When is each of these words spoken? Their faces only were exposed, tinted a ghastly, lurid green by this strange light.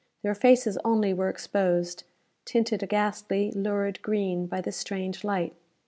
Their 0.23 0.33
faces 0.33 0.79
only 0.83 1.13
were 1.13 1.29
exposed, 1.29 2.05
tinted 2.43 2.81
a 2.81 2.87
ghastly, 2.87 3.51
lurid 3.51 4.01
green 4.01 4.47
by 4.47 4.59
this 4.59 4.75
strange 4.77 5.23
light. 5.23 5.53